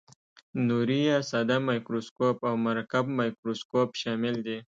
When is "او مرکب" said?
2.49-3.05